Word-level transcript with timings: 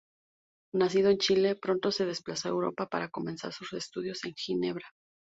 Nacido 0.73 1.11
en 1.11 1.19
Chile, 1.19 1.55
pronto 1.55 1.91
se 1.91 2.07
desplazó 2.07 2.47
a 2.47 2.51
Europa 2.53 2.87
para 2.89 3.09
comenzar 3.09 3.53
sus 3.53 3.71
estudios 3.73 4.23
en 4.25 4.33
Ginebra. 4.35 4.87